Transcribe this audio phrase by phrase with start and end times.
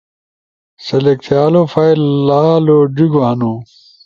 [0.85, 3.53] سلیکٹ تھیالو فائل لالو ڙیگو ہنو